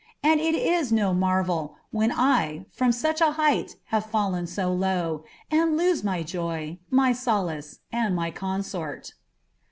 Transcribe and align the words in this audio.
And 0.23 0.39
it 0.39 0.55
is 0.55 0.91
no 0.91 1.13
marvel, 1.13 1.75
when 1.91 2.11
I 2.11 2.65
from 2.71 2.91
such 2.91 3.21
a 3.21 3.33
height 3.33 3.75
have 3.93 4.03
fallen 4.03 4.47
so 4.47 4.73
low, 4.73 5.23
and 5.51 5.77
lose 5.77 6.01
niy 6.01 6.25
Joy, 6.25 6.79
my 6.89 7.11
sohice, 7.11 7.77
and 7.93 8.15
my 8.15 8.31
consort." 8.31 9.13